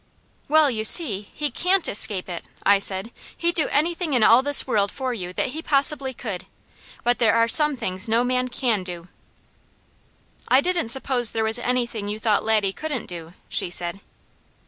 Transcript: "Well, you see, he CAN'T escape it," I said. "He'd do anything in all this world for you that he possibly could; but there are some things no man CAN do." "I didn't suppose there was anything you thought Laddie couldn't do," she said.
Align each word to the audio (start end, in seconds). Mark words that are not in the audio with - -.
"Well, 0.47 0.71
you 0.71 0.83
see, 0.83 1.29
he 1.31 1.51
CAN'T 1.51 1.87
escape 1.87 2.27
it," 2.27 2.43
I 2.63 2.79
said. 2.79 3.11
"He'd 3.37 3.53
do 3.53 3.67
anything 3.67 4.13
in 4.13 4.23
all 4.23 4.41
this 4.41 4.65
world 4.65 4.91
for 4.91 5.13
you 5.13 5.31
that 5.33 5.49
he 5.49 5.61
possibly 5.61 6.11
could; 6.11 6.47
but 7.03 7.19
there 7.19 7.35
are 7.35 7.47
some 7.47 7.75
things 7.75 8.09
no 8.09 8.23
man 8.23 8.47
CAN 8.47 8.83
do." 8.83 9.09
"I 10.47 10.59
didn't 10.59 10.87
suppose 10.89 11.31
there 11.33 11.43
was 11.43 11.59
anything 11.59 12.09
you 12.09 12.17
thought 12.17 12.43
Laddie 12.43 12.73
couldn't 12.73 13.05
do," 13.05 13.35
she 13.47 13.69
said. 13.69 14.01